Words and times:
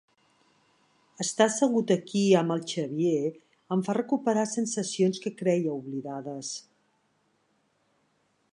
Estar 1.25 1.45
assegut 1.51 1.91
aquí 1.95 2.23
amb 2.39 2.55
el 2.55 2.63
Xavier 2.71 3.29
em 3.77 3.83
fa 3.89 3.95
recuperar 3.99 4.45
sensacions 4.53 5.23
que 5.27 5.35
creia 5.43 5.77
oblidades. 5.77 6.53